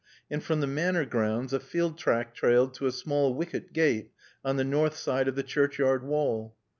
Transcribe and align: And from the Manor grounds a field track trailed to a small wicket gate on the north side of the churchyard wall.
And 0.31 0.43
from 0.43 0.61
the 0.61 0.65
Manor 0.65 1.05
grounds 1.05 1.53
a 1.53 1.59
field 1.59 1.95
track 1.95 2.33
trailed 2.33 2.73
to 2.73 2.87
a 2.87 2.91
small 2.91 3.35
wicket 3.35 3.71
gate 3.71 4.09
on 4.43 4.55
the 4.57 4.63
north 4.63 4.95
side 4.97 5.27
of 5.27 5.35
the 5.35 5.43
churchyard 5.43 6.01
wall. 6.03 6.55